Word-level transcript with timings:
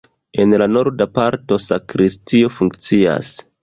En 0.45 0.55
la 0.61 0.67
norda 0.77 1.07
parto 1.19 1.61
sakristio 1.69 2.53
funkcias. 2.59 3.41